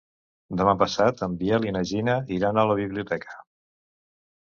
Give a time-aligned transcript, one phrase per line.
[0.61, 3.41] Demà passat en Biel i na Gina iran a la biblioteca.